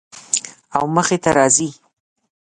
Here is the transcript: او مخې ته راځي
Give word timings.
او 0.77 0.83
مخې 0.95 1.17
ته 1.23 1.29
راځي 1.37 1.69